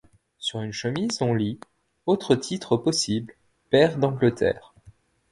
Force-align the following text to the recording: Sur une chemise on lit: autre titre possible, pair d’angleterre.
Sur 0.39 0.63
une 0.63 0.71
chemise 0.73 1.21
on 1.21 1.31
lit: 1.35 1.59
autre 2.07 2.33
titre 2.35 2.75
possible, 2.75 3.35
pair 3.69 3.99
d’angleterre. 3.99 4.73